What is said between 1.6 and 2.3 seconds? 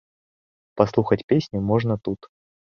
можна тут.